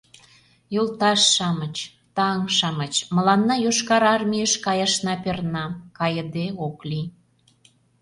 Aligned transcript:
Йолташ-шамыч, 0.75 1.75
таҥ-шамыч, 2.15 2.93
мыланна 3.15 3.55
Йошкар 3.65 4.03
Армийыш 4.13 4.53
каяшна 4.65 5.13
перна... 5.23 5.65
кайыде 5.97 6.45
ок 6.67 6.77
лий... 6.89 7.07